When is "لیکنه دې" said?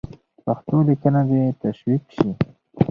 0.89-1.41